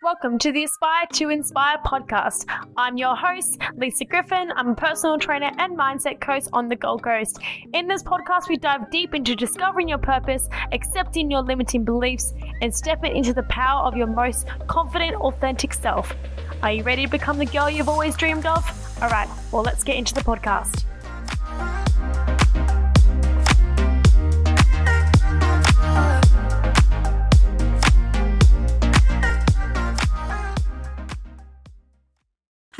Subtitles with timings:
[0.00, 2.44] Welcome to the Aspire to Inspire podcast.
[2.76, 4.52] I'm your host, Lisa Griffin.
[4.54, 7.40] I'm a personal trainer and mindset coach on the Gold Coast.
[7.74, 12.32] In this podcast, we dive deep into discovering your purpose, accepting your limiting beliefs,
[12.62, 16.14] and stepping into the power of your most confident, authentic self.
[16.62, 18.64] Are you ready to become the girl you've always dreamed of?
[19.02, 20.84] All right, well, let's get into the podcast.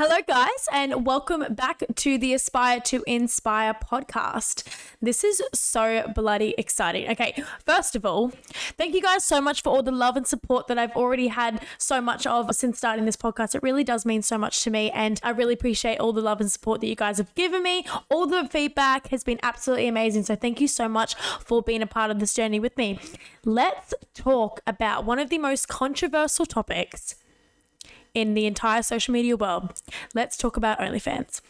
[0.01, 4.63] Hello, guys, and welcome back to the Aspire to Inspire podcast.
[5.01, 7.09] This is so bloody exciting.
[7.09, 8.31] Okay, first of all,
[8.77, 11.65] thank you guys so much for all the love and support that I've already had
[11.77, 13.55] so much of since starting this podcast.
[13.55, 16.39] It really does mean so much to me, and I really appreciate all the love
[16.39, 17.85] and support that you guys have given me.
[18.07, 20.23] All the feedback has been absolutely amazing.
[20.23, 22.99] So, thank you so much for being a part of this journey with me.
[23.43, 27.15] Let's talk about one of the most controversial topics
[28.13, 29.73] in the entire social media world.
[30.13, 31.41] Let's talk about OnlyFans.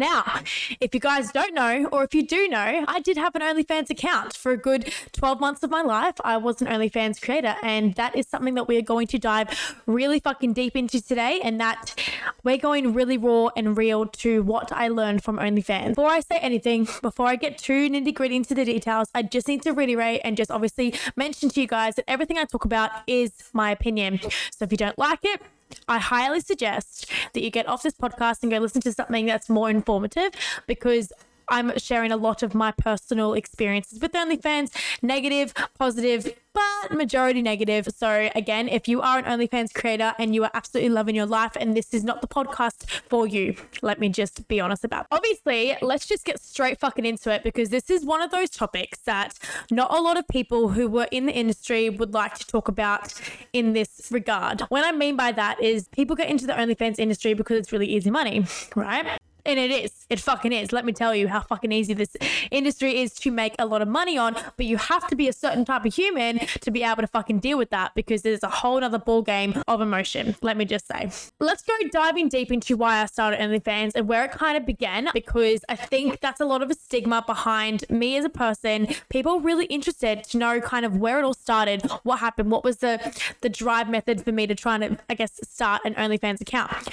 [0.00, 0.40] Now,
[0.80, 3.90] if you guys don't know, or if you do know, I did have an OnlyFans
[3.90, 6.14] account for a good 12 months of my life.
[6.24, 9.48] I was an OnlyFans creator, and that is something that we are going to dive
[9.84, 11.40] really fucking deep into today.
[11.44, 12.00] And that
[12.42, 15.90] we're going really raw and real to what I learned from OnlyFans.
[15.90, 19.48] Before I say anything, before I get too nitty gritty into the details, I just
[19.48, 22.90] need to reiterate and just obviously mention to you guys that everything I talk about
[23.06, 24.18] is my opinion.
[24.50, 25.42] So if you don't like it,
[25.88, 29.48] I highly suggest that you get off this podcast and go listen to something that's
[29.48, 30.32] more informative
[30.66, 31.12] because
[31.50, 34.70] I'm sharing a lot of my personal experiences with OnlyFans,
[35.02, 37.88] negative, positive, but majority negative.
[37.96, 41.56] So, again, if you are an OnlyFans creator and you are absolutely loving your life
[41.58, 45.02] and this is not the podcast for you, let me just be honest about.
[45.02, 45.08] It.
[45.12, 48.98] Obviously, let's just get straight fucking into it because this is one of those topics
[49.00, 49.38] that
[49.70, 53.14] not a lot of people who were in the industry would like to talk about
[53.52, 54.62] in this regard.
[54.62, 57.86] What I mean by that is people get into the OnlyFans industry because it's really
[57.86, 59.18] easy money, right?
[59.44, 60.06] And it is.
[60.08, 60.72] It fucking is.
[60.72, 62.16] Let me tell you how fucking easy this
[62.50, 64.34] industry is to make a lot of money on.
[64.56, 67.40] But you have to be a certain type of human to be able to fucking
[67.40, 70.36] deal with that because there's a whole other ball game of emotion.
[70.42, 71.10] Let me just say.
[71.38, 75.08] Let's go diving deep into why I started OnlyFans and where it kind of began
[75.12, 78.88] because I think that's a lot of a stigma behind me as a person.
[79.08, 82.78] People really interested to know kind of where it all started, what happened, what was
[82.78, 82.98] the
[83.40, 86.88] the drive method for me to try and I guess start an OnlyFans account.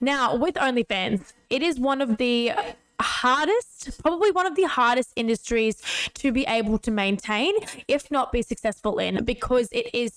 [0.00, 2.52] Now, with OnlyFans, it is one of the
[3.00, 5.82] hardest, probably one of the hardest industries
[6.14, 7.54] to be able to maintain,
[7.88, 10.12] if not be successful in, because it is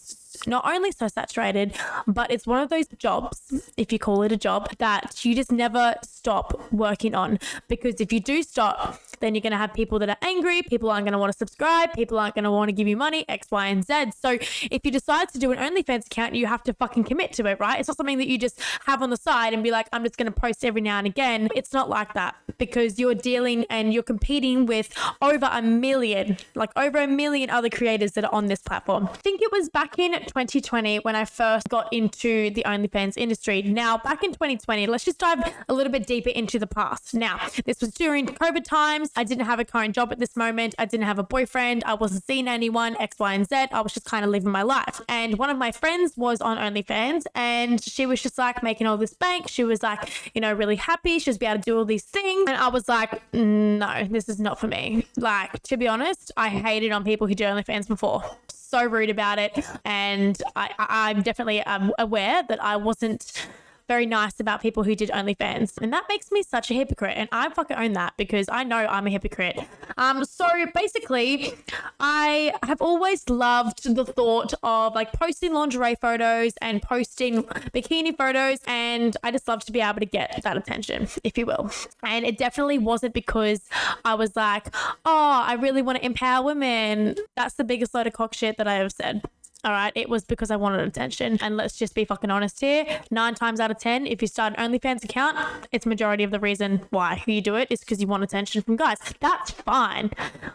[0.47, 1.75] not only so saturated,
[2.07, 5.51] but it's one of those jobs, if you call it a job, that you just
[5.51, 7.40] never stop working on.
[7.67, 10.90] Because if you do stop, then you're going to have people that are angry, people
[10.90, 13.25] aren't going to want to subscribe, people aren't going to want to give you money,
[13.28, 14.12] X, Y, and Z.
[14.19, 14.38] So
[14.72, 17.59] if you decide to do an OnlyFans account, you have to fucking commit to it,
[17.59, 17.79] right?
[17.79, 20.17] It's not something that you just have on the side and be like, I'm just
[20.17, 21.50] going to post every now and again.
[21.56, 26.72] It's not like that because you're dealing and you're competing with over a million, like
[26.75, 29.09] over a million other creators that are on this platform.
[29.11, 33.62] I think it was back in 2020 when I first got into the OnlyFans industry.
[33.62, 37.13] Now, back in 2020, let's just dive a little bit deeper into the past.
[37.13, 39.12] Now, this was during COVID times.
[39.16, 40.75] I didn't have a current job at this moment.
[40.78, 41.84] I didn't have a boyfriend.
[41.85, 43.56] I wasn't seeing anyone, X, Y, and Z.
[43.72, 45.02] I was just kind of living my life.
[45.08, 48.97] And one of my friends was on OnlyFans and she was just like making all
[48.97, 49.47] this bank.
[49.47, 51.19] She was like, you know, really happy.
[51.19, 52.50] She was be able to do all these things.
[52.50, 55.06] And I was like, no, this is not for me.
[55.18, 58.24] Like, to be honest, I hated on people who do OnlyFans before
[58.69, 59.66] so rude about it.
[59.84, 63.47] And I, I'm definitely um, aware that I wasn't
[63.89, 65.77] very nice about people who did OnlyFans.
[65.81, 67.17] And that makes me such a hypocrite.
[67.17, 69.59] And I fucking own that because I know I'm a hypocrite.
[69.97, 70.45] Um, so
[70.75, 71.53] basically,
[71.99, 78.59] I have always loved the thought of like posting lingerie photos and posting bikini photos.
[78.67, 81.72] And I just love to be able to get that attention, if you will.
[82.03, 83.61] And it definitely wasn't because
[84.05, 84.67] I was like,
[85.03, 87.16] oh, I really want to empower women.
[87.35, 89.23] That's the biggest load of cock shit that I have said.
[89.66, 91.38] All right, it was because I wanted attention.
[91.42, 92.85] And let's just be fucking honest here.
[93.11, 95.38] Nine times out of 10, if you start an OnlyFans account,
[95.73, 98.78] it's majority of the reason why you do it is because you want attention from
[98.78, 99.00] guys.
[99.20, 100.11] That's fine.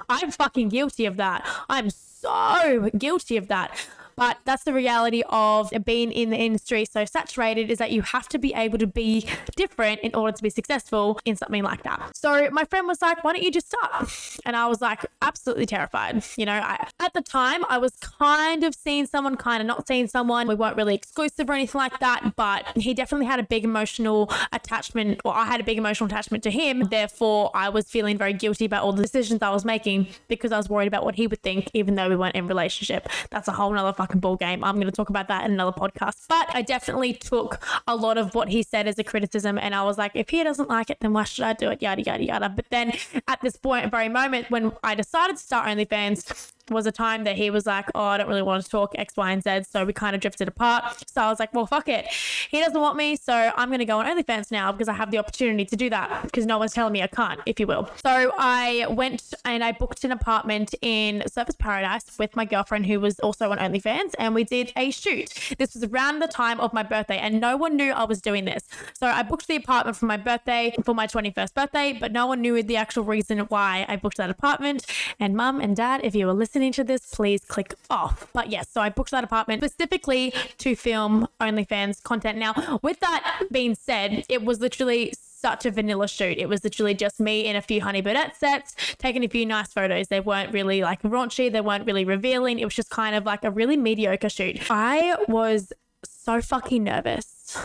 [0.09, 1.47] I'm fucking guilty of that.
[1.69, 3.77] I'm so guilty of that.
[4.17, 8.29] But that's the reality of being in the industry so saturated is that you have
[8.29, 9.27] to be able to be
[9.57, 12.17] different in order to be successful in something like that.
[12.17, 14.11] So my friend was like, why don't you just start?
[14.45, 16.25] And I was like, absolutely terrified.
[16.37, 19.87] You know, I, at the time, I was kind of seeing someone, kind of not
[19.87, 20.47] seeing someone.
[20.47, 24.31] We weren't really exclusive or anything like that, but he definitely had a big emotional
[24.53, 26.89] attachment, or I had a big emotional attachment to him.
[26.91, 30.57] Therefore, I was feeling very guilty about all the decisions I was making because I
[30.57, 33.09] was worried about what he would think, even though we weren't in relationship.
[33.31, 34.63] That's a whole nother fucking ball game.
[34.63, 36.27] I'm going to talk about that in another podcast.
[36.29, 39.83] But I definitely took a lot of what he said as a criticism, and I
[39.83, 41.81] was like, if he doesn't like it, then why should I do it?
[41.81, 42.49] Yada yada yada.
[42.51, 42.93] But then
[43.29, 47.37] at this point, very moment when I decided to start OnlyFans, was a time that
[47.37, 49.65] he was like, Oh, I don't really want to talk X, Y, and Z.
[49.71, 50.85] So we kind of drifted apart.
[51.09, 52.07] So I was like, Well, fuck it.
[52.51, 53.17] He doesn't want me.
[53.17, 55.91] So I'm going to go on OnlyFans now because I have the opportunity to do
[55.91, 57.89] that because no one's telling me I can't, if you will.
[58.03, 63.01] So I went and I booked an apartment in Surfers Paradise with my girlfriend who
[63.01, 65.55] was also on OnlyFans and we did a shoot.
[65.59, 68.45] This was around the time of my birthday and no one knew I was doing
[68.45, 68.65] this.
[68.95, 72.41] So I booked the apartment for my birthday, for my 21st birthday, but no one
[72.41, 74.87] knew the actual reason why I booked that apartment.
[75.21, 78.29] And mum and dad, if you were listening, listening to this, please click off.
[78.33, 82.39] But yes, so I booked that apartment specifically to film OnlyFans content.
[82.39, 86.39] Now, with that being said, it was literally such a vanilla shoot.
[86.39, 89.73] It was literally just me in a few Honey Birdette sets, taking a few nice
[89.73, 90.07] photos.
[90.07, 92.61] They weren't really like raunchy, they weren't really revealing.
[92.61, 94.71] It was just kind of like a really mediocre shoot.
[94.71, 95.73] I was
[96.05, 97.59] so fucking nervous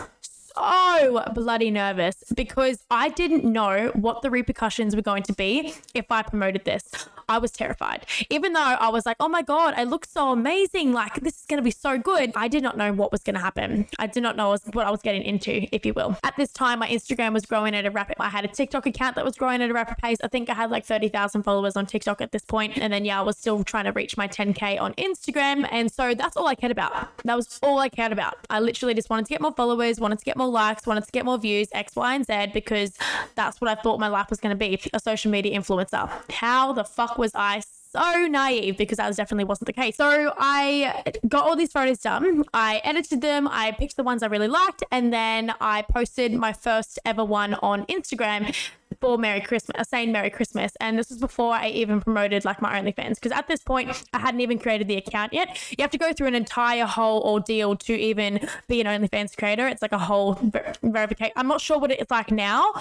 [0.54, 6.10] so bloody nervous because I didn't know what the repercussions were going to be if
[6.10, 7.08] I promoted this.
[7.30, 8.06] I was terrified.
[8.28, 10.92] Even though I was like, oh my God, I look so amazing.
[10.92, 12.32] Like, this is going to be so good.
[12.34, 13.86] I did not know what was going to happen.
[14.00, 16.16] I did not know what I was getting into, if you will.
[16.24, 18.26] At this time, my Instagram was growing at a rapid, pace.
[18.26, 20.18] I had a TikTok account that was growing at a rapid pace.
[20.24, 22.76] I think I had like 30,000 followers on TikTok at this point.
[22.78, 25.68] And then, yeah, I was still trying to reach my 10K on Instagram.
[25.70, 27.08] And so that's all I cared about.
[27.24, 28.38] That was all I cared about.
[28.50, 31.12] I literally just wanted to get more followers, wanted to get more likes, wanted to
[31.12, 32.98] get more views, X, Y, and Z, because
[33.36, 36.10] that's what I thought my life was going to be a social media influencer.
[36.32, 37.62] How the fuck was I
[37.92, 39.96] so naive because that definitely wasn't the case.
[39.96, 42.44] So I got all these photos done.
[42.54, 43.46] I edited them.
[43.48, 47.54] I picked the ones I really liked, and then I posted my first ever one
[47.54, 48.54] on Instagram
[49.00, 50.72] for Merry Christmas, saying Merry Christmas.
[50.80, 54.18] And this was before I even promoted like my OnlyFans because at this point I
[54.18, 55.58] hadn't even created the account yet.
[55.70, 59.68] You have to go through an entire whole ordeal to even be an OnlyFans creator.
[59.68, 61.32] It's like a whole ver- verification.
[61.36, 62.72] I'm not sure what it's like now.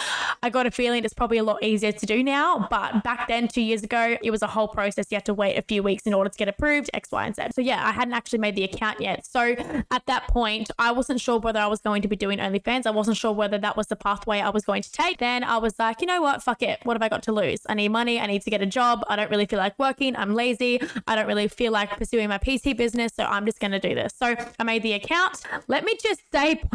[0.42, 3.48] I got a feeling it's probably a lot easier to do now, but back then,
[3.48, 5.08] two years ago, it was a whole process.
[5.12, 7.36] You had to wait a few weeks in order to get approved, X, Y, and
[7.36, 7.44] Z.
[7.54, 9.26] So yeah, I hadn't actually made the account yet.
[9.26, 9.56] So
[9.92, 12.86] at that point, I wasn't sure whether I was going to be doing OnlyFans.
[12.86, 15.20] I wasn't sure whether that was the pathway I was going to take.
[15.20, 16.44] Then I was like, you know what?
[16.44, 16.80] Fuck it.
[16.84, 17.62] What have I got to lose?
[17.68, 18.19] I need money.
[18.19, 19.04] I need to get a job.
[19.07, 20.16] I don't really feel like working.
[20.16, 20.81] I'm lazy.
[21.07, 23.12] I don't really feel like pursuing my PT business.
[23.16, 24.13] So I'm just going to do this.
[24.18, 25.42] So I made the account.
[25.68, 26.62] Let me just say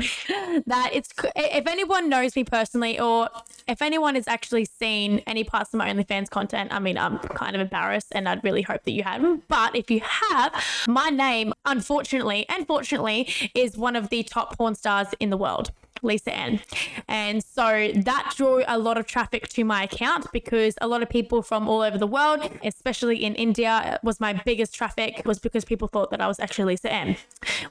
[0.67, 3.29] that it's, if anyone knows me personally, or
[3.67, 7.55] if anyone has actually seen any parts of my OnlyFans content, I mean, I'm kind
[7.55, 9.47] of embarrassed and I'd really hope that you haven't.
[9.49, 10.55] But if you have,
[10.87, 15.71] my name, unfortunately and fortunately, is one of the top porn stars in the world.
[16.03, 16.61] Lisa Ann.
[17.09, 21.09] And so that drew a lot of traffic to my account because a lot of
[21.09, 25.65] people from all over the world, especially in India, was my biggest traffic was because
[25.65, 27.17] people thought that I was actually Lisa Ann,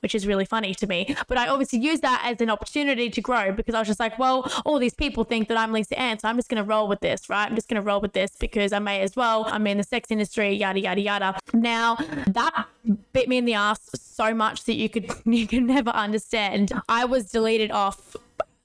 [0.01, 1.15] which is really funny to me.
[1.27, 4.17] But I obviously used that as an opportunity to grow because I was just like,
[4.17, 6.87] well, all these people think that I'm Lisa Ann, so I'm just going to roll
[6.87, 7.49] with this, right?
[7.49, 9.45] I'm just going to roll with this because I may as well.
[9.47, 11.39] I'm in the sex industry, yada, yada, yada.
[11.53, 11.97] Now,
[12.27, 12.67] that
[13.13, 16.71] bit me in the ass so much that you could you could never understand.
[16.89, 18.15] I was deleted off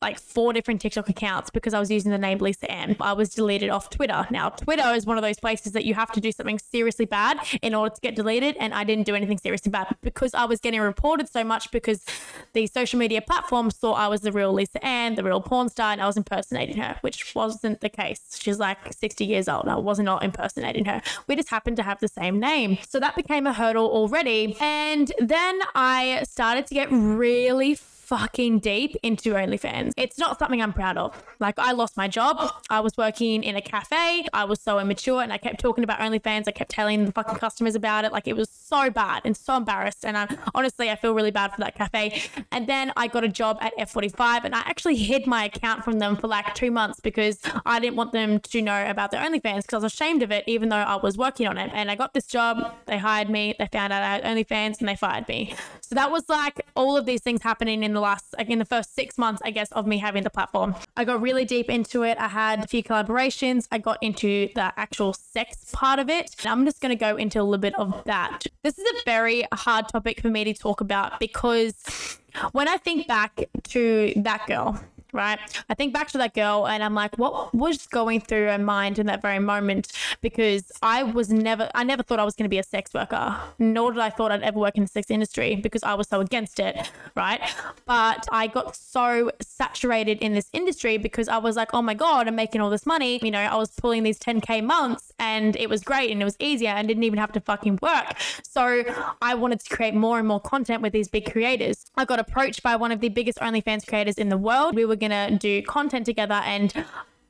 [0.00, 2.97] like four different TikTok accounts because I was using the name Lisa Ann.
[3.00, 4.27] I was deleted off Twitter.
[4.31, 7.39] Now, Twitter is one of those places that you have to do something seriously bad
[7.62, 8.56] in order to get deleted.
[8.61, 12.05] And I didn't do anything seriously bad because I was getting reported so much because
[12.53, 15.93] the social media platforms thought I was the real Lisa Ann, the real porn star,
[15.93, 18.39] and I was impersonating her, which wasn't the case.
[18.41, 19.67] She's like 60 years old.
[19.67, 21.03] I was not impersonating her.
[21.27, 22.79] We just happened to have the same name.
[22.89, 24.56] So that became a hurdle already.
[24.61, 29.93] And then I started to get really fucking deep into OnlyFans.
[29.98, 31.22] It's not something I'm proud of.
[31.41, 32.55] Like, I lost my job.
[32.70, 34.27] I was working in a cafe.
[34.32, 36.48] I was so immature and I kept talking about OnlyFans.
[36.48, 38.12] I kept telling the fucking customers about it.
[38.12, 40.06] Like, it was so bad and so embarrassed.
[40.06, 42.22] And I, honestly, I feel really bad for that cafe.
[42.50, 45.98] And then I got a job at F45 and I actually hid my account from
[45.98, 49.62] them for like two months because I didn't want them to know about their OnlyFans
[49.62, 51.70] because I was ashamed of it, even though I was working on it.
[51.74, 52.74] And I got this job.
[52.86, 53.55] They hired me.
[53.58, 55.55] They found out I had OnlyFans and they fired me.
[55.82, 58.64] So that was like all of these things happening in the last, like in the
[58.64, 60.74] first six months, I guess, of me having the platform.
[60.96, 62.17] I got really deep into it.
[62.19, 63.67] I had a few collaborations.
[63.72, 66.34] I got into the actual sex part of it.
[66.40, 68.44] And I'm just going to go into a little bit of that.
[68.62, 72.19] This is a very hard topic for me to talk about because
[72.52, 74.81] when I think back to that girl,
[75.19, 75.39] right?
[75.69, 78.98] I think back to that girl and I'm like, what was going through her mind
[78.98, 79.93] in that very moment?
[80.22, 83.37] Because I was never, I never thought I was going to be a sex worker,
[83.58, 86.20] nor did I thought I'd ever work in the sex industry because I was so
[86.20, 87.41] against it, right?
[87.84, 92.29] But I got so saturated in this industry because I was like, oh my God,
[92.29, 93.19] I'm making all this money.
[93.22, 96.37] You know, I was pulling these 10K months and it was great and it was
[96.39, 98.15] easier and didn't even have to fucking work.
[98.43, 98.84] So
[99.20, 101.87] I wanted to create more and more content with these big creators.
[101.96, 104.77] I got approached by one of the biggest OnlyFans creators in the world.
[104.77, 106.72] We were going to do content together and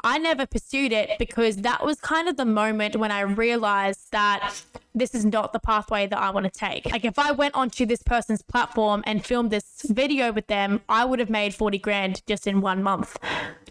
[0.05, 4.55] I never pursued it because that was kind of the moment when I realized that
[4.95, 6.87] this is not the pathway that I want to take.
[6.91, 11.05] Like if I went onto this person's platform and filmed this video with them, I
[11.05, 13.19] would have made 40 grand just in one month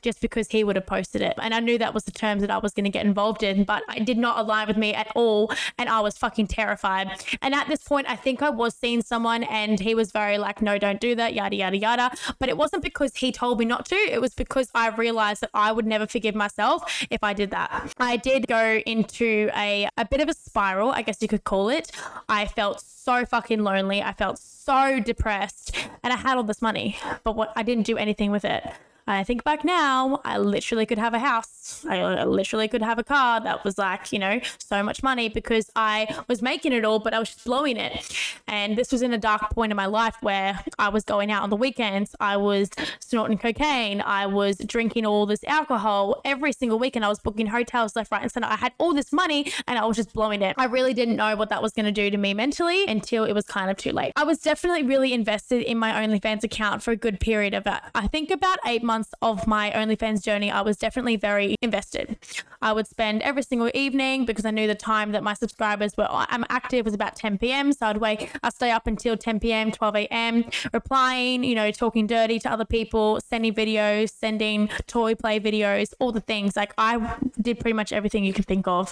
[0.01, 1.33] just because he would have posted it.
[1.41, 3.63] And I knew that was the terms that I was going to get involved in,
[3.63, 5.51] but it did not align with me at all.
[5.77, 7.23] And I was fucking terrified.
[7.41, 10.61] And at this point, I think I was seeing someone and he was very like,
[10.61, 12.11] no, don't do that, yada, yada, yada.
[12.39, 13.95] But it wasn't because he told me not to.
[13.95, 17.93] It was because I realized that I would never forgive myself if I did that.
[17.97, 21.69] I did go into a, a bit of a spiral, I guess you could call
[21.69, 21.91] it.
[22.29, 24.01] I felt so fucking lonely.
[24.01, 27.97] I felt so depressed and I had all this money, but what I didn't do
[27.97, 28.63] anything with it.
[29.07, 31.85] I think back now, I literally could have a house.
[31.87, 35.29] I uh, literally could have a car that was like, you know, so much money
[35.29, 38.13] because I was making it all, but I was just blowing it.
[38.47, 41.43] And this was in a dark point in my life where I was going out
[41.43, 42.15] on the weekends.
[42.19, 44.01] I was snorting cocaine.
[44.01, 47.05] I was drinking all this alcohol every single weekend.
[47.05, 48.47] I was booking hotels left, right, and center.
[48.47, 50.55] I had all this money and I was just blowing it.
[50.57, 53.33] I really didn't know what that was going to do to me mentally until it
[53.33, 54.11] was kind of too late.
[54.17, 57.79] I was definitely really invested in my OnlyFans account for a good period of, uh,
[57.95, 62.17] I think, about eight months months of my OnlyFans journey, I was definitely very invested.
[62.63, 66.07] I would spend every single evening because I knew the time that my subscribers were
[66.09, 67.73] I'm active was about 10 p.m.
[67.73, 72.07] So I'd wake, I'd stay up until 10 p.m., 12 a.m., replying, you know, talking
[72.07, 76.55] dirty to other people, sending videos, sending toy play videos, all the things.
[76.55, 78.91] Like I did pretty much everything you can think of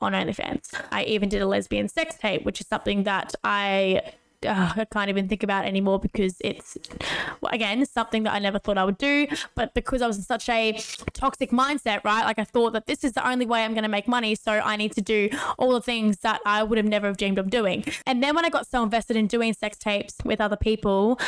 [0.00, 0.72] on OnlyFans.
[0.90, 4.00] I even did a lesbian sex tape, which is something that I
[4.44, 6.76] uh, I can't even think about anymore because it's,
[7.50, 9.26] again, something that I never thought I would do.
[9.54, 10.80] But because I was in such a
[11.12, 12.24] toxic mindset, right?
[12.24, 14.34] Like I thought that this is the only way I'm going to make money.
[14.34, 17.38] So I need to do all the things that I would have never have dreamed
[17.38, 17.84] of doing.
[18.06, 21.18] And then when I got so invested in doing sex tapes with other people,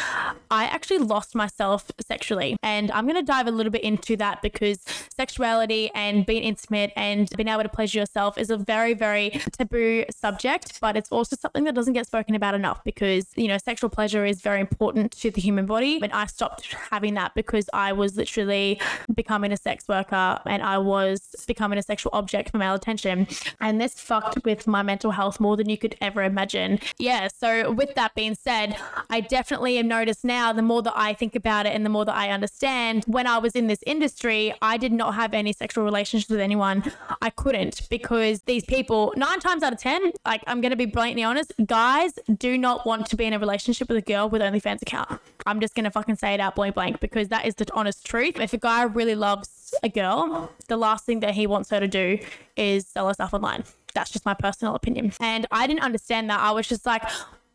[0.51, 2.57] I actually lost myself sexually.
[2.63, 4.79] And I'm going to dive a little bit into that because
[5.17, 10.05] sexuality and being intimate and being able to pleasure yourself is a very, very taboo
[10.11, 13.59] subject, but it's also something that doesn't get spoken about enough because because, you know,
[13.59, 16.01] sexual pleasure is very important to the human body.
[16.03, 18.81] And I stopped having that because I was literally
[19.15, 23.27] becoming a sex worker and I was becoming a sexual object for male attention.
[23.61, 26.81] And this fucked with my mental health more than you could ever imagine.
[26.99, 27.29] Yeah.
[27.29, 28.75] So, with that being said,
[29.11, 32.07] I definitely have noticed now the more that I think about it and the more
[32.07, 35.85] that I understand, when I was in this industry, I did not have any sexual
[35.85, 36.91] relationships with anyone.
[37.21, 40.87] I couldn't because these people, nine times out of 10, like I'm going to be
[40.87, 44.29] blatantly honest, guys do not want want to be in a relationship with a girl
[44.29, 45.21] with OnlyFans account.
[45.47, 48.39] I'm just gonna fucking say it out point blank because that is the honest truth.
[48.39, 51.89] If a guy really loves a girl, the last thing that he wants her to
[51.89, 52.19] do
[52.57, 53.65] is sell herself online.
[53.95, 55.13] That's just my personal opinion.
[55.21, 56.39] And I didn't understand that.
[56.39, 57.03] I was just like,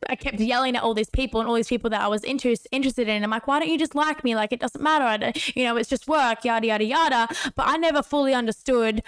[0.07, 2.55] I kept yelling at all these people and all these people that I was inter-
[2.71, 3.23] interested in.
[3.23, 4.35] I'm like, why don't you just like me?
[4.35, 5.31] Like, it doesn't matter.
[5.55, 7.27] you know, it's just work, yada, yada, yada.
[7.55, 9.03] But I never fully understood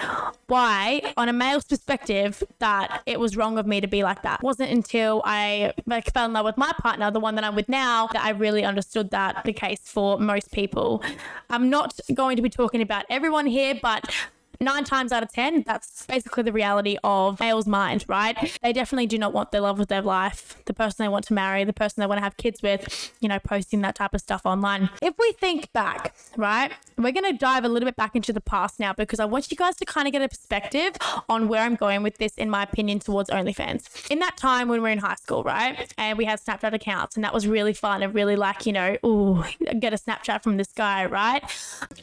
[0.47, 4.39] why, on a male's perspective, that it was wrong of me to be like that.
[4.41, 7.55] It wasn't until I like, fell in love with my partner, the one that I'm
[7.55, 11.03] with now, that I really understood that the case for most people.
[11.49, 14.13] I'm not going to be talking about everyone here, but
[14.61, 18.57] nine times out of 10, that's basically the reality of male's mind, right?
[18.61, 21.33] They definitely do not want the love of their life, the person they want to
[21.33, 24.21] marry, the person they want to have kids with, you know, posting that type of
[24.21, 24.89] stuff online.
[25.01, 28.41] If we think back, right, we're going to dive a little bit back into the
[28.41, 30.93] past now because I want you guys to kind of get a perspective
[31.27, 34.11] on where I'm going with this, in my opinion, towards OnlyFans.
[34.11, 37.15] In that time when we are in high school, right, and we had Snapchat accounts,
[37.15, 39.45] and that was really fun and really like, you know, oh,
[39.79, 41.43] get a Snapchat from this guy, right?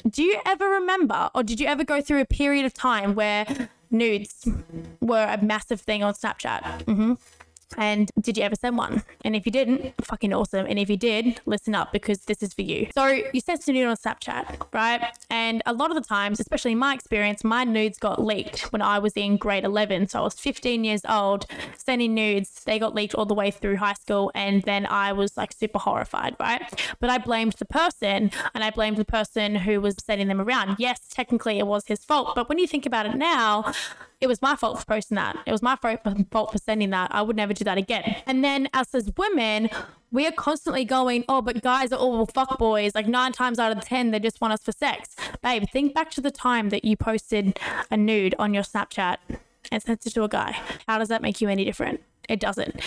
[0.09, 2.48] Do you ever remember, or did you ever go through a period?
[2.49, 3.45] Period of time where
[3.91, 4.49] nudes
[5.03, 6.63] were a massive thing on Snapchat.
[6.85, 7.13] Mm-hmm.
[7.77, 9.03] And did you ever send one?
[9.25, 10.67] And if you didn't, fucking awesome.
[10.67, 12.89] And if you did, listen up because this is for you.
[12.95, 15.03] So you sent a nude on Snapchat, right?
[15.31, 18.83] And a lot of the times, especially in my experience, my nudes got leaked when
[18.83, 20.09] I was in grade 11.
[20.09, 21.47] So I was 15 years old,
[21.77, 22.65] sending nudes.
[22.65, 24.33] They got leaked all the way through high school.
[24.35, 26.63] And then I was like super horrified, right?
[27.01, 30.77] But I blamed the person and I blamed the person who was sending them around.
[30.79, 32.35] Yes, technically it was his fault.
[32.35, 33.73] But when you think about it now,
[34.21, 35.39] it was my fault for posting that.
[35.47, 37.15] It was my fault for sending that.
[37.15, 38.17] I would never do that again.
[38.27, 39.71] And then us as women,
[40.11, 42.95] we are constantly going, oh, but guys are all fuck boys.
[42.95, 45.15] Like nine times out of 10, they just want us for sex.
[45.43, 47.59] Babe, think back to the time that you posted
[47.91, 49.19] a nude on your Snapchat
[49.71, 50.59] and sent it to a guy.
[50.89, 52.01] How does that make you any different?
[52.29, 52.81] It doesn't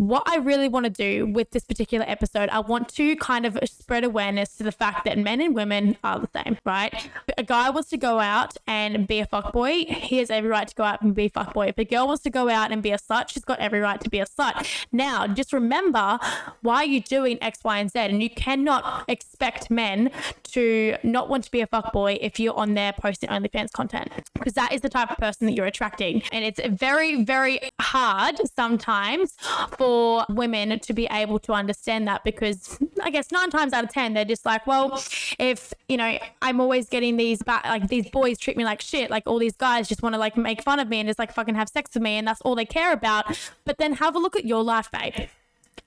[0.00, 3.58] what I really want to do with this particular episode, I want to kind of
[3.64, 7.10] spread awareness to the fact that men and women are the same, right?
[7.36, 10.74] a guy wants to go out and be a fuckboy, he has every right to
[10.74, 11.68] go out and be a fuckboy.
[11.68, 14.00] If a girl wants to go out and be a slut, she's got every right
[14.00, 14.66] to be a slut.
[14.90, 16.18] Now, just remember
[16.62, 20.10] why you're doing X, Y, and Z, and you cannot expect men
[20.50, 24.54] to not want to be a fuckboy if you're on there posting OnlyFans content, because
[24.54, 26.22] that is the type of person that you're attracting.
[26.32, 29.34] And it's very, very hard sometimes
[29.76, 33.90] for women to be able to understand that because I guess nine times out of
[33.90, 35.02] 10, they're just like, well,
[35.38, 39.10] if, you know, I'm always getting these, ba- like, these boys treat me like shit,
[39.10, 41.32] like, all these guys just want to, like, make fun of me and just, like,
[41.32, 43.38] fucking have sex with me, and that's all they care about.
[43.64, 45.28] But then have a look at your life, babe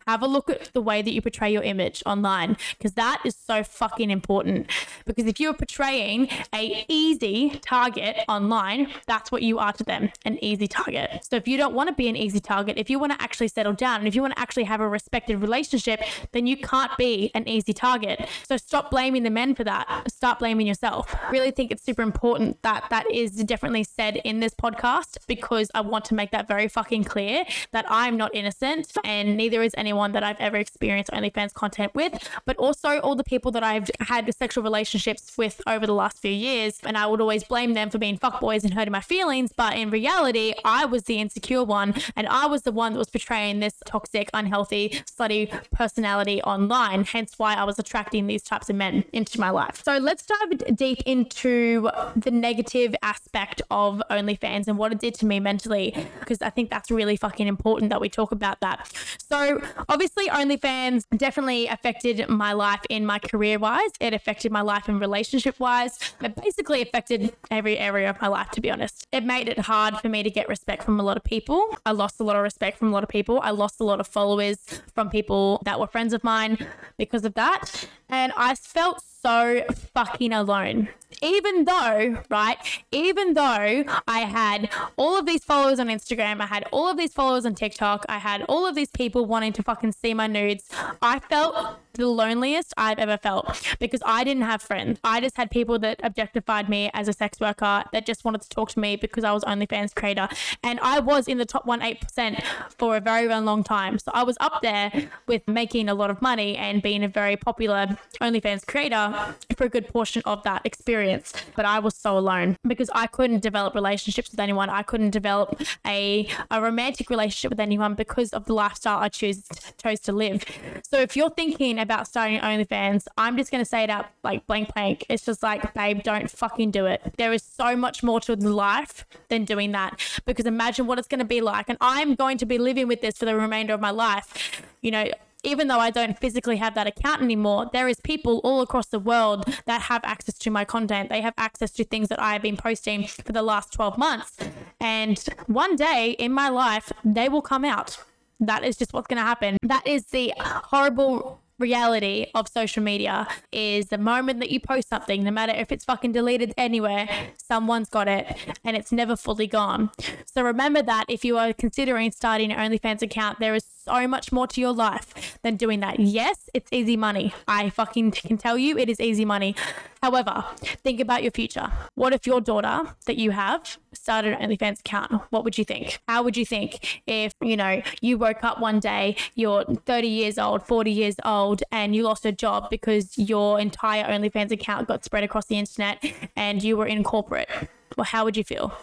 [0.07, 3.35] have a look at the way that you portray your image online because that is
[3.35, 4.69] so fucking important.
[5.05, 10.43] Because if you're portraying a easy target online that's what you are to them an
[10.43, 11.25] easy target.
[11.29, 13.47] So if you don't want to be an easy target if you want to actually
[13.47, 16.95] settle down and if you want to actually have a respected relationship then you can't
[16.97, 18.27] be an easy target.
[18.43, 20.11] So stop blaming the men for that.
[20.11, 21.15] Start blaming yourself.
[21.31, 25.81] Really think it's super important that that is definitely said in this podcast because I
[25.81, 29.92] want to make that very fucking clear that I'm not innocent and neither is anyone
[29.93, 32.13] anyone that I've ever experienced OnlyFans content with,
[32.45, 36.31] but also all the people that I've had sexual relationships with over the last few
[36.31, 36.79] years.
[36.83, 39.51] And I would always blame them for being fuckboys and hurting my feelings.
[39.55, 43.09] But in reality, I was the insecure one and I was the one that was
[43.09, 47.03] portraying this toxic, unhealthy, slutty personality online.
[47.03, 49.83] Hence why I was attracting these types of men into my life.
[49.83, 55.27] So let's dive deep into the negative aspect of OnlyFans and what it did to
[55.27, 58.91] me mentally, because I think that's really fucking important that we talk about that.
[59.29, 63.89] So obviously, OnlyFans definitely affected my life in my career wise.
[63.99, 65.99] It affected my life in relationship wise.
[66.21, 69.07] It basically affected every area of my life, to be honest.
[69.11, 71.65] It made it hard for me to get respect from a lot of people.
[71.85, 73.39] I lost a lot of respect from a lot of people.
[73.41, 74.57] I lost a lot of followers
[74.93, 76.57] from people that were friends of mine
[76.97, 77.87] because of that.
[78.13, 79.63] And I felt so
[79.95, 80.89] fucking alone.
[81.23, 82.57] Even though, right,
[82.91, 87.11] even though I had all of these followers on Instagram, I had all of these
[87.11, 90.69] followers on TikTok, I had all of these people wanting to fucking see my nudes,
[91.01, 94.99] I felt the loneliest I've ever felt because I didn't have friends.
[95.03, 98.49] I just had people that objectified me as a sex worker that just wanted to
[98.49, 100.27] talk to me because I was OnlyFans creator.
[100.63, 102.43] And I was in the top 1 8%
[102.77, 103.99] for a very, very long time.
[103.99, 104.91] So I was up there
[105.27, 109.69] with making a lot of money and being a very popular OnlyFans creator for a
[109.69, 111.33] good portion of that experience.
[111.55, 114.69] But I was so alone because I couldn't develop relationships with anyone.
[114.69, 119.43] I couldn't develop a, a romantic relationship with anyone because of the lifestyle I choose
[119.77, 120.43] chose to live.
[120.83, 124.73] So if you're thinking about starting OnlyFans, I'm just gonna say it out like blank
[124.73, 125.05] blank.
[125.09, 127.13] It's just like, babe, don't fucking do it.
[127.17, 130.01] There is so much more to life than doing that.
[130.25, 131.69] Because imagine what it's gonna be like.
[131.69, 134.61] And I'm going to be living with this for the remainder of my life.
[134.81, 135.05] You know,
[135.43, 138.99] even though I don't physically have that account anymore, there is people all across the
[138.99, 141.09] world that have access to my content.
[141.09, 144.37] They have access to things that I have been posting for the last 12 months.
[144.79, 147.97] And one day in my life, they will come out.
[148.39, 149.57] That is just what's going to happen.
[149.61, 155.23] That is the horrible reality of social media is the moment that you post something,
[155.23, 159.89] no matter if it's fucking deleted anywhere, someone's got it and it's never fully gone.
[160.25, 164.31] So remember that if you are considering starting an OnlyFans account, there is so much
[164.31, 165.99] more to your life than doing that.
[165.99, 167.33] Yes, it's easy money.
[167.47, 169.55] I fucking can tell you it is easy money.
[170.01, 170.43] However,
[170.83, 171.71] think about your future.
[171.95, 175.21] What if your daughter that you have started an OnlyFans account?
[175.29, 175.99] What would you think?
[176.07, 180.37] How would you think if, you know, you woke up one day, you're 30 years
[180.37, 185.03] old, 40 years old, and you lost a job because your entire OnlyFans account got
[185.03, 186.03] spread across the internet
[186.35, 187.49] and you were in corporate?
[187.97, 188.73] Well, how would you feel?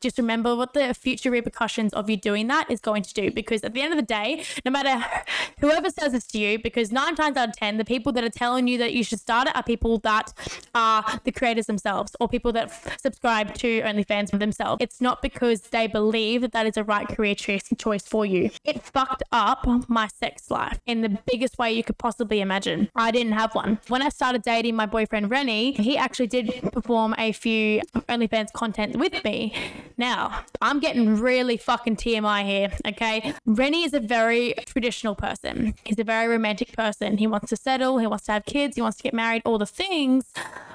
[0.00, 3.30] Just remember what the future repercussions of you doing that is going to do.
[3.30, 5.04] Because at the end of the day, no matter
[5.60, 8.30] whoever says this to you, because nine times out of 10, the people that are
[8.30, 10.32] telling you that you should start it are people that
[10.74, 14.78] are the creators themselves or people that f- subscribe to OnlyFans themselves.
[14.80, 18.50] It's not because they believe that that is a right career choice, choice for you.
[18.64, 22.90] It fucked up my sex life in the biggest way you could possibly imagine.
[22.94, 23.78] I didn't have one.
[23.88, 28.96] When I started dating my boyfriend Rennie, he actually did perform a few OnlyFans content
[28.96, 29.54] with me
[29.96, 33.34] now, I'm getting really fucking TMI here, okay?
[33.46, 35.74] Rennie is a very traditional person.
[35.84, 37.18] He's a very romantic person.
[37.18, 39.58] He wants to settle, he wants to have kids, he wants to get married, all
[39.58, 40.32] the things.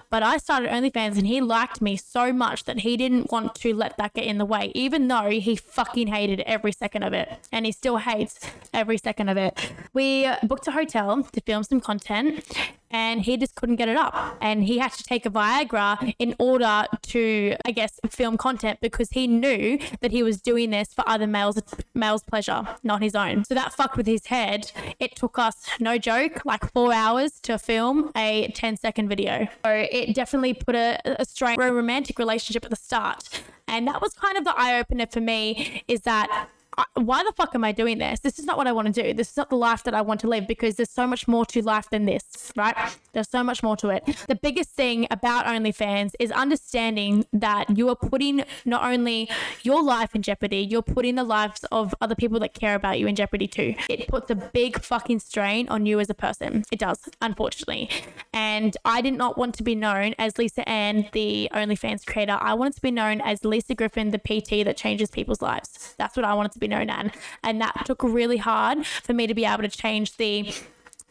[0.10, 3.74] But I started OnlyFans and he liked me so much that he didn't want to
[3.74, 7.30] let that get in the way, even though he fucking hated every second of it.
[7.52, 8.40] And he still hates
[8.74, 9.72] every second of it.
[9.94, 12.44] We booked a hotel to film some content
[12.92, 14.38] and he just couldn't get it up.
[14.42, 19.10] And he had to take a Viagra in order to, I guess, film content because
[19.12, 21.62] he knew that he was doing this for other males'
[21.94, 23.44] males' pleasure, not his own.
[23.44, 24.72] So that fucked with his head.
[25.00, 29.48] It took us, no joke, like four hours to film a 10 second video.
[29.66, 33.44] So it definitely put a, a strain, a romantic relationship at the start.
[33.68, 36.50] And that was kind of the eye opener for me is that
[36.96, 38.20] why the fuck am I doing this?
[38.20, 39.14] This is not what I want to do.
[39.14, 41.46] This is not the life that I want to live because there's so much more
[41.48, 42.76] to life than this, right?
[43.14, 44.06] There's so much more to it.
[44.28, 49.30] The biggest thing about OnlyFans is understanding that you are putting not only
[49.64, 53.08] your life in jeopardy, you're putting the lives of other people that care about you
[53.08, 53.76] in jeopardy too.
[53.90, 56.64] It puts a big fucking strain on you as a person.
[56.72, 57.90] It does, unfortunately.
[58.34, 62.38] And I did not want to be known as Lisa Ann, the OnlyFans creator.
[62.40, 65.96] I wanted to be known as Lisa Griffin, the PT that changes people's lives.
[65.98, 67.12] That's what I wanted to be known as.
[67.44, 70.54] And that took really hard for me to be able to change the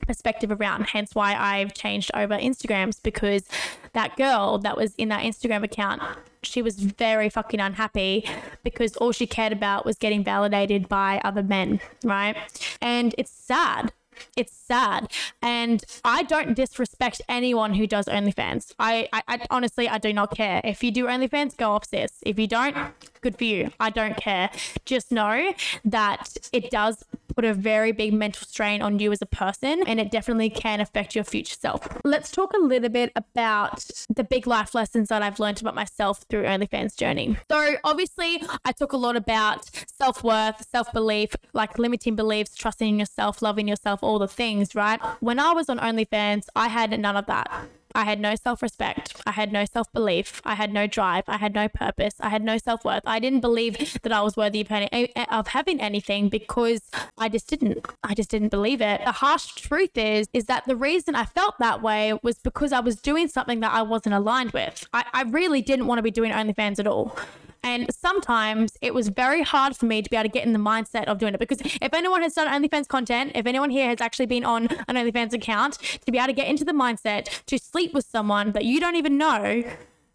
[0.07, 0.87] perspective around.
[0.87, 3.49] Hence why I've changed over Instagrams because
[3.93, 6.03] that girl that was in that Instagram account,
[6.43, 8.25] she was very fucking unhappy
[8.65, 12.37] because all she cared about was getting validated by other men, right?
[12.81, 13.93] And it's sad
[14.37, 15.13] it's sad.
[15.43, 18.75] And I don't disrespect anyone who does OnlyFans.
[18.79, 20.61] I, I, I, honestly, I do not care.
[20.65, 22.13] If you do OnlyFans, go off sis.
[22.23, 22.77] If you don't,
[23.21, 23.71] good for you.
[23.81, 24.51] I don't care.
[24.85, 25.53] Just know
[25.85, 27.05] that it does
[27.39, 30.81] put a very big mental strain on you as a person and it definitely can
[30.81, 31.87] affect your future self.
[32.05, 36.25] Let's talk a little bit about the big life lessons that I've learned about myself
[36.29, 37.37] through OnlyFans journey.
[37.49, 43.41] So obviously I talk a lot about self-worth, self-belief, like limiting beliefs, trusting in yourself,
[43.41, 45.01] loving yourself, all the things, right?
[45.21, 47.53] When I was on OnlyFans, I had none of that.
[47.99, 49.21] I had no self respect.
[49.27, 50.41] I had no self belief.
[50.45, 51.25] I had no drive.
[51.27, 52.15] I had no purpose.
[52.21, 53.03] I had no self worth.
[53.05, 56.81] I didn't believe that I was worthy of, any, of having anything because
[57.19, 57.85] I just didn't.
[58.05, 59.01] I just didn't believe it.
[59.05, 62.79] The harsh truth is, is that the reason I felt that way was because I
[62.79, 64.87] was doing something that I wasn't aligned with.
[64.93, 67.19] I, I really didn't want to be doing OnlyFans at all.
[67.63, 70.59] And sometimes it was very hard for me to be able to get in the
[70.59, 74.01] mindset of doing it because if anyone has done OnlyFans content, if anyone here has
[74.01, 77.59] actually been on an OnlyFans account, to be able to get into the mindset to
[77.59, 79.65] sleep with someone that you don't even know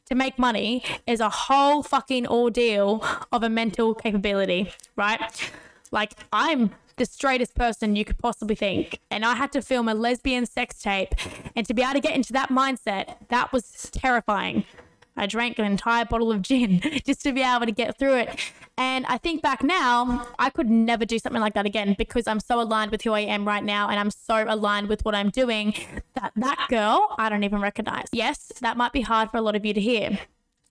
[0.05, 5.51] to make money is a whole fucking ordeal of a mental capability, right?
[5.91, 8.99] Like I'm the straightest person you could possibly think.
[9.09, 11.15] And I had to film a lesbian sex tape.
[11.55, 14.65] And to be able to get into that mindset, that was terrifying.
[15.15, 18.39] I drank an entire bottle of gin just to be able to get through it.
[18.77, 22.39] And I think back now, I could never do something like that again because I'm
[22.39, 25.29] so aligned with who I am right now and I'm so aligned with what I'm
[25.29, 25.75] doing
[26.15, 28.07] that that girl I don't even recognize.
[28.11, 30.19] Yes, that might be hard for a lot of you to hear.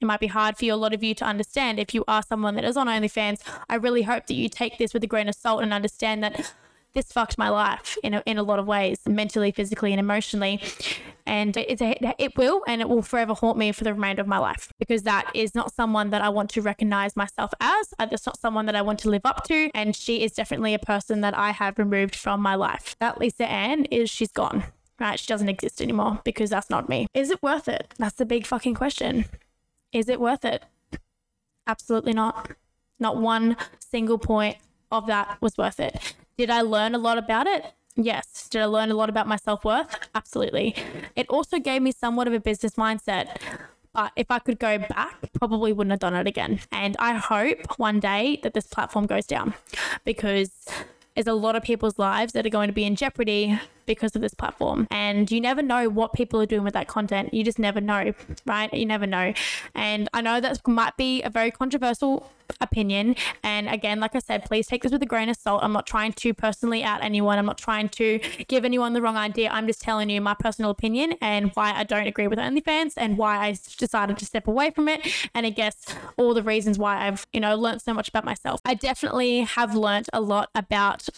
[0.00, 2.56] It might be hard for a lot of you to understand if you are someone
[2.56, 3.40] that is on OnlyFans.
[3.70, 6.54] I really hope that you take this with a grain of salt and understand that
[6.94, 10.60] this fucked my life in a, in a lot of ways, mentally, physically, and emotionally.
[11.24, 14.38] And it's it will, and it will forever haunt me for the remainder of my
[14.38, 17.94] life because that is not someone that I want to recognize myself as.
[17.98, 19.70] Uh, that's not someone that I want to live up to.
[19.74, 22.96] And she is definitely a person that I have removed from my life.
[22.98, 24.64] That Lisa Ann is, she's gone,
[24.98, 25.18] right?
[25.18, 27.06] She doesn't exist anymore because that's not me.
[27.14, 27.94] Is it worth it?
[27.98, 29.26] That's the big fucking question.
[29.92, 30.64] Is it worth it?
[31.66, 32.50] Absolutely not.
[32.98, 34.56] Not one single point
[34.90, 36.14] of that was worth it.
[36.42, 37.72] Did I learn a lot about it?
[37.94, 38.48] Yes.
[38.48, 39.96] Did I learn a lot about my self worth?
[40.12, 40.74] Absolutely.
[41.14, 43.36] It also gave me somewhat of a business mindset.
[43.92, 46.58] But if I could go back, probably wouldn't have done it again.
[46.72, 49.54] And I hope one day that this platform goes down
[50.04, 50.50] because
[51.14, 54.22] there's a lot of people's lives that are going to be in jeopardy because of
[54.22, 54.86] this platform.
[54.90, 57.32] And you never know what people are doing with that content.
[57.32, 58.12] You just never know,
[58.46, 58.72] right?
[58.72, 59.32] You never know.
[59.74, 63.16] And I know that might be a very controversial opinion.
[63.42, 65.62] And again, like I said, please take this with a grain of salt.
[65.62, 67.38] I'm not trying to personally out anyone.
[67.38, 69.48] I'm not trying to give anyone the wrong idea.
[69.50, 73.16] I'm just telling you my personal opinion and why I don't agree with OnlyFans and
[73.16, 75.06] why I decided to step away from it.
[75.34, 75.76] And I guess
[76.16, 78.60] all the reasons why I've, you know, learned so much about myself.
[78.64, 81.08] I definitely have learned a lot about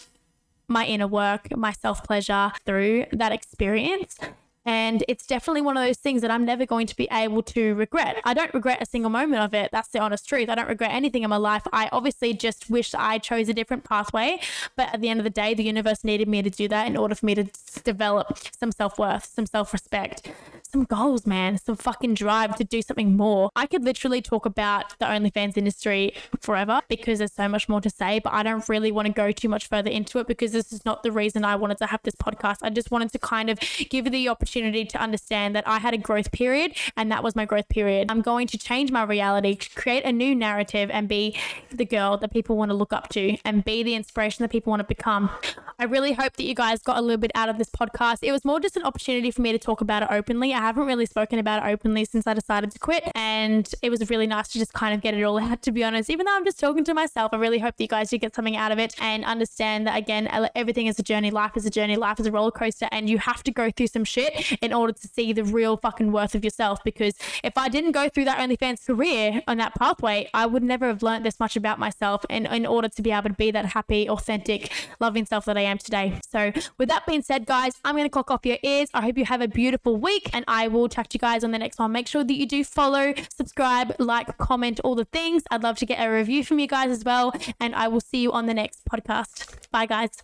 [0.67, 4.17] my inner work, my self pleasure through that experience.
[4.65, 7.75] And it's definitely one of those things that I'm never going to be able to
[7.75, 8.19] regret.
[8.23, 9.69] I don't regret a single moment of it.
[9.71, 10.49] That's the honest truth.
[10.49, 11.61] I don't regret anything in my life.
[11.71, 14.39] I obviously just wish I chose a different pathway.
[14.75, 16.97] But at the end of the day, the universe needed me to do that in
[16.97, 17.45] order for me to
[17.83, 20.31] develop some self worth, some self respect,
[20.63, 23.51] some goals, man, some fucking drive to do something more.
[23.55, 27.89] I could literally talk about the OnlyFans industry forever because there's so much more to
[27.91, 30.73] say, but I don't really want to go too much further into it because this
[30.73, 32.57] is not the reason I wanted to have this podcast.
[32.63, 35.93] I just wanted to kind of give you the opportunity to understand that I had
[35.93, 38.09] a growth period and that was my growth period.
[38.09, 41.37] I'm going to change my reality, create a new narrative, and be
[41.71, 44.71] the girl that people want to look up to and be the inspiration that people
[44.71, 45.29] want to become.
[45.77, 48.19] I really hope that you guys got a little bit out of this podcast.
[48.21, 50.53] It was more just an opportunity for me to talk about it openly.
[50.53, 54.09] I haven't really spoken about it openly since I decided to quit, and it was
[54.09, 56.09] really nice to just kind of get it all out, to be honest.
[56.09, 58.33] Even though I'm just talking to myself, I really hope that you guys did get
[58.33, 61.29] something out of it and understand that, again, everything is a journey.
[61.29, 61.97] Life is a journey.
[61.97, 64.93] Life is a roller coaster, and you have to go through some shit in order
[64.93, 66.83] to see the real fucking worth of yourself.
[66.83, 70.87] Because if I didn't go through that OnlyFans career on that pathway, I would never
[70.87, 73.65] have learned this much about myself and in order to be able to be that
[73.67, 76.19] happy, authentic, loving self that I am today.
[76.27, 78.89] So, with that being said, guys, I'm going to clock off your ears.
[78.93, 81.51] I hope you have a beautiful week, and I will chat to you guys on
[81.51, 81.91] the next one.
[81.91, 85.43] Make sure that you do follow, subscribe, like, comment, all the things.
[85.51, 88.21] I'd love to get a review from you guys as well, and I will see
[88.21, 89.69] you on the next podcast.
[89.71, 90.23] Bye, guys.